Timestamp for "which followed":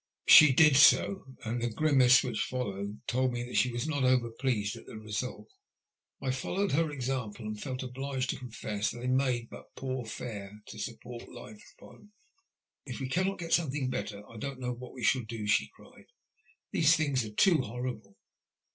2.23-3.01